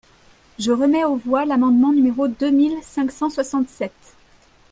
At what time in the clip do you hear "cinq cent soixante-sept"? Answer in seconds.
2.81-3.93